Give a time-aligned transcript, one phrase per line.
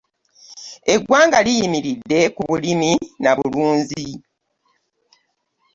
[0.93, 2.91] Eggwanga liyimiridde ku bulimi
[3.23, 4.07] na bulunzi.